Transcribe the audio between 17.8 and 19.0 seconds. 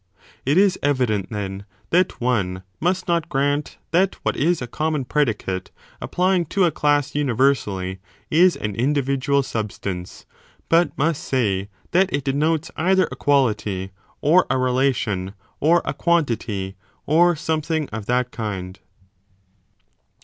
of that kind.